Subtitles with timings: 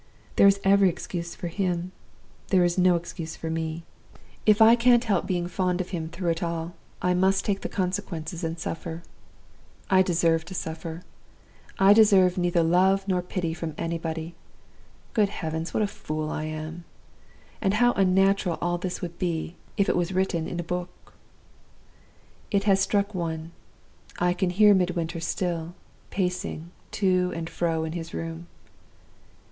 [0.35, 1.91] There is every excuse for him
[2.47, 3.83] there is no excuse for me.
[4.47, 7.69] If I can't help being fond of him through it all, I must take the
[7.69, 9.03] consequences and suffer.
[9.91, 11.03] I deserve to suffer;
[11.77, 14.33] I deserve neither love nor pity from anybody.
[15.13, 16.83] Good heavens, what a fool I am!
[17.61, 21.13] And how unnatural all this would be, if it was written in a book!
[22.49, 23.51] "It has struck one.
[24.17, 25.75] I can hear Midwinter still,
[26.09, 28.47] pacing to and fro in his room.